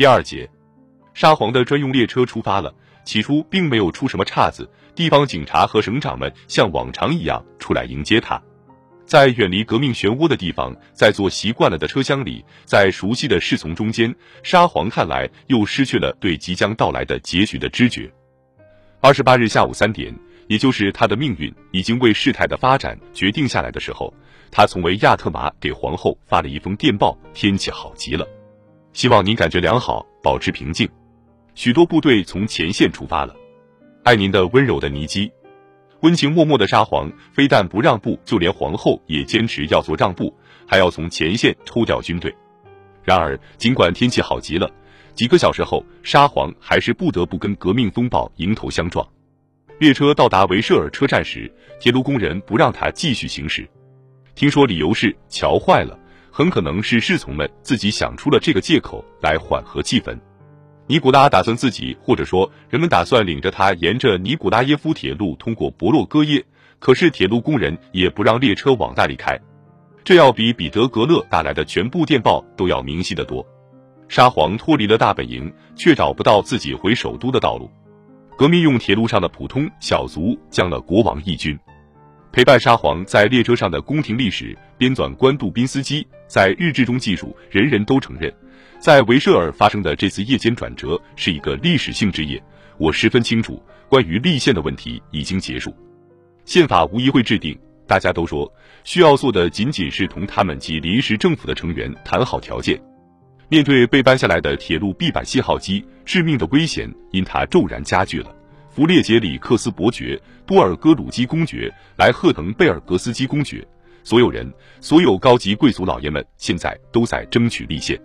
[0.00, 0.48] 第二节，
[1.12, 2.74] 沙皇的专用列车出发了。
[3.04, 8.42] 起初并没有出什么岔子，地方警察和省长们像往常一样出来迎接他。
[9.04, 18.10] 在远离革命漩涡的地方，在坐习惯了的车厢里，在熟悉的侍从中间，沙皇看来又失去了对即将到来的结局的知觉。
[19.02, 24.10] 二十八日下午三点，也就是他的命运已经为事态的发展决定下来的时候，
[24.50, 28.26] 他从维亚特马给皇后发了一封电报：天气好极了，
[28.92, 30.88] 希望您感觉良好，保持平静。
[31.54, 33.34] 许多部队从前线出发了，
[34.02, 35.30] 爱您的温柔的尼基。
[36.00, 40.34] 温情脉脉的沙皇非但不让步，就连皇后也坚持要做让步，
[40.66, 42.34] 还要从前线抽调军队。
[43.04, 44.70] 然而，尽管天气好极了，
[45.14, 49.06] 几个小时后，沙皇还是不得不跟革命风暴迎头相撞。
[49.78, 53.68] 列车到达维舍尔车站时，铁路工人不让他继续行驶，
[54.34, 55.98] 听说理由是桥坏了，
[56.30, 60.18] 很可能是侍从们自己想出了这个借口来缓和气氛。
[60.86, 66.44] 尼古拉打算自己，或者说人们打算领着他沿着尼古拉耶夫铁路通过博洛戈耶，
[66.78, 69.38] 可是铁路工人也不让列车往那里开，
[70.02, 73.46] 这要比彼得格勒打来的全部电报都要明晰得多。
[74.08, 77.70] 沙皇脱离了大本营，却找不到自己回首都的道路。
[78.36, 81.56] 革命用铁路上的普通小卒将了国王义军。
[82.32, 88.32] 陪伴沙皇在列车上的宫廷历史编纂官杜宾斯基在日志中记述，人人都承认。
[88.78, 92.42] 在维舍尔发生的这次夜间转折是一个历史性之夜，
[92.78, 95.76] 我十分清楚，关于立宪的问题已经结束，
[96.46, 97.54] 宪法无疑会制定。
[97.86, 98.50] 大家都说
[98.82, 102.80] 需要做的仅仅是同他们及临时政府的成员谈好条件。
[103.50, 108.34] 面对被搬下来的铁路 B 版信号机，致命的危险因它骤然加剧了。
[108.70, 113.62] 弗列杰里克斯伯爵、多尔戈鲁基公爵、莱赫滕贝尔格斯基公爵，
[114.02, 118.00] 所有人，所有高级贵族老爷们，现在都在争取立宪。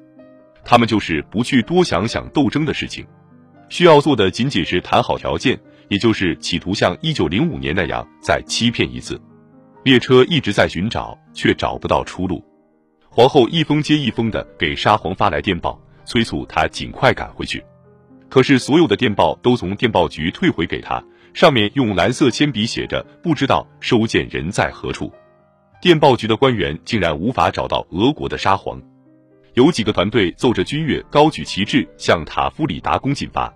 [0.64, 3.06] 他们就是不去多想想斗争的事情，
[3.70, 9.20] 需要做的仅仅是谈好条件，也就是企图像一九零五年那样再欺骗一次。
[9.84, 12.44] 列车一直在寻找，却找不到出路。
[13.10, 17.64] 皇后一封接一封的给沙皇发来电报，催促他尽快赶回去。
[18.28, 21.02] 可是所有的电报都从电报局退回给他，
[21.34, 25.14] 上面用蓝色铅笔写着“不知道收件人在何处”。
[25.86, 28.82] 电报局的官员竟然无法找到俄国的沙皇。
[29.54, 33.54] 有几个团队奏着军乐，高举旗帜向塔夫里达宫进发。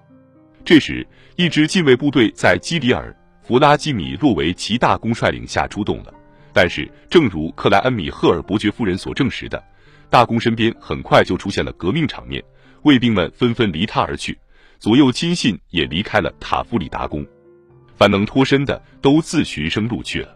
[0.63, 1.03] 这时，
[1.37, 3.11] 一支禁卫部队在基里尔·
[3.47, 6.13] 弗拉基米洛维奇大公率领下出动了。
[6.53, 9.63] 但是，正如克莱恩米赫尔伯爵夫人所证实的，
[10.07, 12.43] 大公身边很快就出现了革命场面，
[12.83, 14.37] 卫兵们纷纷离他而去，
[14.77, 17.25] 左右亲信也离开了塔夫里达宫，
[17.95, 20.35] 凡能脱身的都自寻生路去了。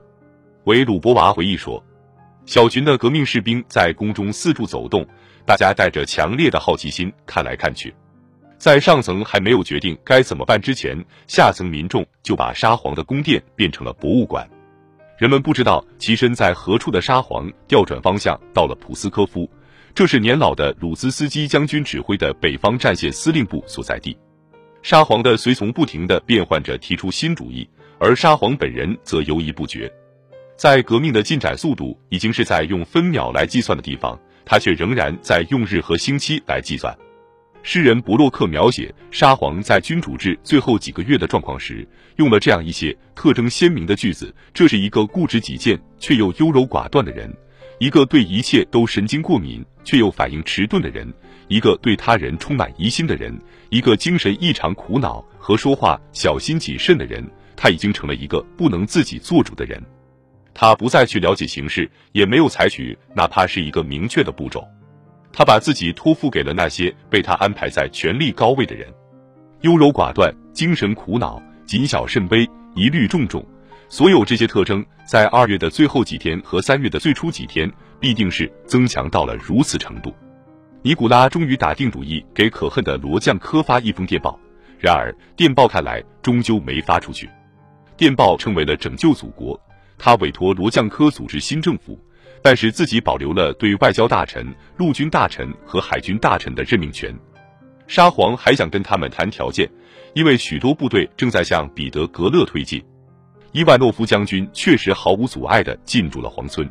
[0.65, 1.83] 维鲁博娃回忆说，
[2.45, 5.05] 小群的革命士兵在宫中四处走动。
[5.45, 7.93] 大家带着强烈的好奇心看来看去，
[8.57, 10.97] 在上层还没有决定该怎么办之前，
[11.27, 14.49] 下层民众就把沙皇的宫殿变成了博物馆。
[15.17, 19.49] 人们不知道其身在何处的沙皇调转方向到了普斯科夫，
[19.93, 24.17] 这是年老的鲁兹斯基将军指挥的北方战线司令部所在地。
[24.81, 27.67] 沙皇的随从不停地变换着提出新主意，
[27.99, 29.91] 而沙皇本人则犹豫不决。
[30.55, 34.19] 在革命的进展速度已经是在用分秒来计算的地方。
[34.45, 36.93] 他却仍然在用日和星期来计算。
[37.61, 41.87] 诗人伯洛克描写沙皇在君主制最后几个月的状况时，
[42.17, 47.33] 用了这样一些特征鲜明的句子：这是一个固执己见却又优柔寡断的人，
[47.79, 51.07] 一个对一切都神经过敏却又反应迟钝的人，
[51.47, 53.33] 一个对他人充满疑心的人，
[53.69, 57.25] 一个精神异常苦恼和说话小心谨慎的人。
[57.55, 59.81] 他已经成了一个不能自己做主的人。
[60.53, 64.63] 他不再去了解形势，也没有采取哪怕是一个明确的步骤。
[65.31, 68.87] 他把自己托付给了那些被他安排在权力高位的人。
[69.61, 73.43] 优柔寡断、精神苦恼、谨小慎微、疑虑重重，
[73.89, 80.13] 所有这些特征，在二月的最后几天和三月的最初几天，必定是增强到了如此程度。
[80.83, 84.37] 尼古拉终于打定主意给可恨的罗将科发一封电报，
[84.77, 87.29] 然而电报看来终究没发出去。
[87.95, 89.59] 电报成为了拯救祖国。
[89.97, 91.99] 他委托罗将科组织新政府，
[92.41, 97.13] 但是自己保留了对外交大臣、陆军大臣和海军大臣的任命权。
[97.87, 99.69] 沙皇还想跟他们谈条件，
[100.13, 102.83] 因为许多部队正在向彼得格勒推进。
[103.51, 106.67] 伊万诺夫将军确实毫无阻碍地进驻了黄村。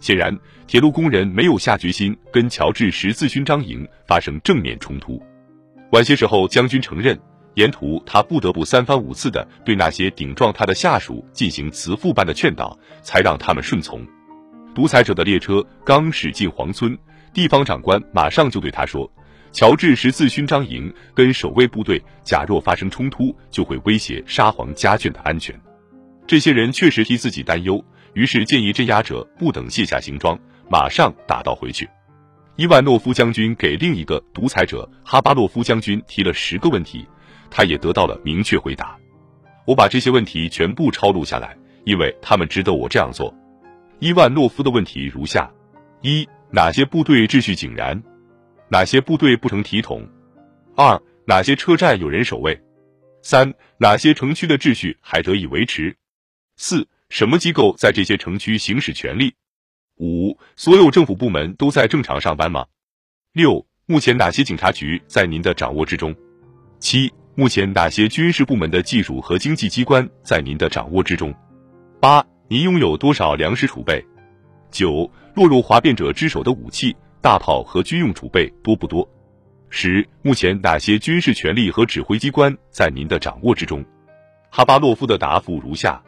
[0.00, 0.36] 显然，
[0.66, 5.20] 铁路工人没有下决心跟乔治十字勋章营发生正面冲突。
[5.92, 7.18] 晚些时候，将军承认。
[7.54, 14.04] 沿途，他不得不三番五次的对那些顶撞他的下属进行慈父般的劝导，才让他们顺从。
[14.74, 16.98] 独裁者的列车刚驶进黄村，
[17.32, 19.08] 地方长官马上就对他说
[19.52, 25.54] ：“乔治十字勋章营跟守卫部队假若发生冲突，就会威胁沙皇家眷的安全。
[26.26, 27.84] 这些人确实替自己担忧，
[28.14, 30.36] 于是建议镇压者不等卸下行装，
[30.68, 31.88] 马上打道回去。
[32.56, 37.06] 伊万诺夫将军给另一个独裁者哈巴洛夫将军提了十个问题，
[37.50, 38.96] 他也得到了明确回答。
[39.66, 43.34] 我把这些问题全部抄录下来，因为他们值得我这样做。
[43.98, 45.50] 伊万诺夫的问题如下：
[46.02, 48.02] 一、哪些部队秩序井然？
[48.68, 50.06] 哪些部队不成体统？
[50.76, 52.60] 二、哪些车站有人守卫？
[53.22, 55.96] 三、哪些城区的秩序还得以维持？
[56.56, 59.34] 四、什么机构在这些城区行使权力？
[59.98, 62.66] 五、所有政府部门都在正常上班吗？
[63.32, 66.14] 六、目前哪些警察局在您的掌握之中？
[66.80, 71.34] 七、目前哪些军事部门的技术和经济机关在您的掌握之中？
[72.00, 74.04] 八、您拥有多少粮食储备？
[74.70, 79.08] 九、落入哗变者之手的武器、大炮和军用储备多不多？
[79.68, 83.84] 十、目前哪些军事权力和指挥机关在您的掌握之中？
[84.48, 86.00] 哈巴洛夫的答复如下。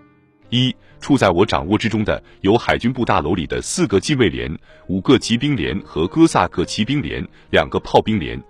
[0.51, 4.49] 一处在我掌握之中的有海军部大楼里的四个禁卫连、
[4.87, 8.41] 五个骑兵连和哥萨克骑兵连、两个炮兵连，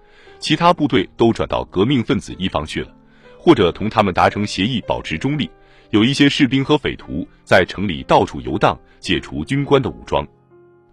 [0.47, 2.95] 其他部队都转到革命分子一方去了，
[3.37, 5.51] 或者同他们达成协议保持中立。
[5.91, 10.25] 有一些士兵和匪徒在城里到处游荡，解除军官的武装。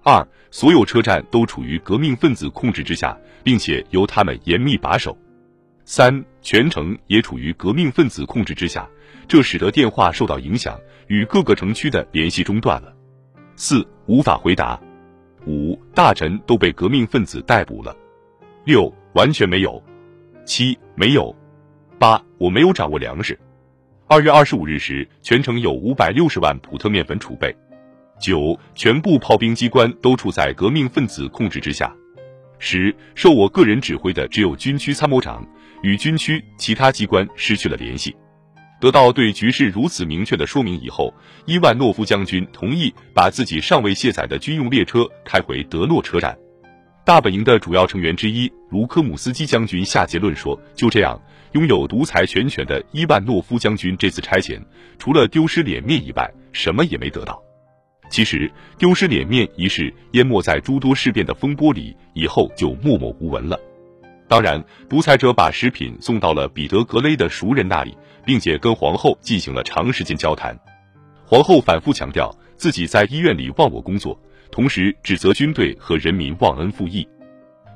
[0.01, 5.15] 二所有车站都处于革命分子控制之下，并且由他们严密把守。
[5.85, 8.89] 三全城也处于革命分子控制之下。
[9.27, 12.91] 这使得电话受到影响，与各个城区的联系中断了。
[13.55, 14.81] 四无法回答。
[15.45, 17.95] 五大臣都被革命分子逮捕了。
[18.65, 19.81] 六完全没有。
[20.45, 21.35] 七没有。
[21.99, 23.39] 八我没有掌握粮食。
[24.07, 27.55] 二月二十五日时，全城有五百六十万普特面粉储备。
[28.19, 31.93] 九全部炮兵机关都处在革命分子控制之下。
[32.59, 35.45] 十受我个人指挥的只有军区参谋长，
[35.81, 38.15] 与军区其他机关失去了联系。
[38.79, 41.13] 得到对局势如此明确的说明以后，
[41.45, 46.37] 伊万诺夫将军同意把自己尚未卸载的军用列车开回德诺车站。
[47.05, 51.19] 大本营的主要成员之一卢科姆斯基将军下结论说：“就这样，
[51.51, 54.59] 拥有独裁全权的伊万诺夫将军这次差遣，
[54.97, 57.41] 除了丢失脸面以外，什么也没得到。
[58.09, 63.59] 其实，丢失脸面一事淹没在诸多事变的风波里，以后就默默无闻了。
[64.27, 67.95] 当然，独裁者把食品送到了彼得格雷的熟人那里。”
[68.25, 70.57] 并且跟皇后进行了长时间交谈，
[71.25, 74.17] 皇后反复强调自己在医院里忘我工作，
[74.53, 77.07] 同时指责军队和人民忘恩负义。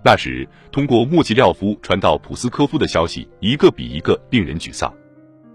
[0.06, 4.94] 那时，通过莫吉廖夫传到普斯科夫的消息，一个比一个令人沮丧。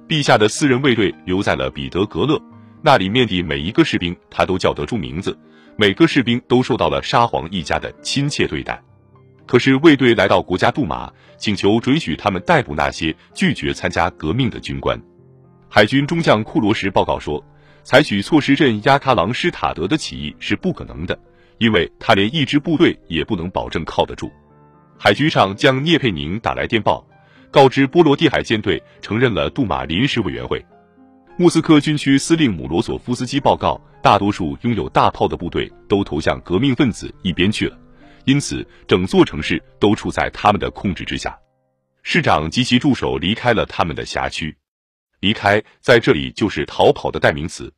[0.08, 2.42] 陛下的私人卫队留在了彼得格勒，
[2.82, 5.38] 那里面的每一个士兵他都叫得出名字，
[5.76, 8.82] 每个士兵都受到了沙皇一家的亲切对待。
[9.46, 15.00] 可是卫队来到国家杜马，请求准许他们逮捕那些拒绝参加革命的军官。
[15.68, 17.42] 海军中将库罗什报告说，
[17.84, 21.18] 采取措施镇压卡朗施塔德的起义是不可能的，
[21.58, 24.30] 因为他连一支部队也不能保证靠得住。
[24.98, 27.04] 海军上将聂佩宁打来电报，
[27.50, 30.64] 告知波罗的海舰队承认了杜马临时委员会。
[31.36, 37.76] 莫斯科军区司令姆罗索夫斯基报告，大多数拥有大炮的部队都投向革命分子一边去了。
[38.24, 41.36] 因此，整座城市都处在他们的控制之下。
[42.04, 44.54] 市长及其助手离开了他们的辖区，
[45.22, 47.72] 离开在这里就是逃跑的代名词。